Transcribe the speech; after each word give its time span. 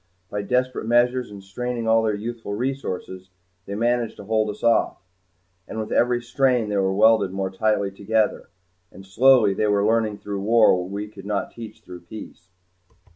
By 0.31 0.41
desperate 0.41 0.87
measures 0.87 1.29
and 1.29 1.43
straining 1.43 1.85
of 1.85 1.91
all 1.93 2.01
their 2.01 2.15
youthful 2.15 2.55
resources 2.55 3.29
they 3.67 3.75
managed 3.75 4.17
to 4.17 4.23
hold 4.23 4.49
us 4.49 4.63
off. 4.63 4.97
And 5.67 5.77
with 5.79 5.91
every 5.91 6.23
strain 6.23 6.69
they 6.69 6.77
were 6.77 6.91
welded 6.91 7.29
more 7.31 7.51
tightly 7.51 7.91
together. 7.91 8.49
And 8.91 9.05
slowly 9.05 9.53
they 9.53 9.67
were 9.67 9.85
learning 9.85 10.17
through 10.17 10.41
war 10.41 10.75
what 10.75 10.89
we 10.89 11.07
could 11.07 11.27
not 11.27 11.51
teach 11.51 11.81
through 11.81 11.99
peace. 11.99 12.47